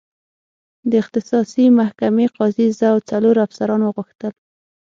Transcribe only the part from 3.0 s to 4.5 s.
څلور افسران وغوښتل.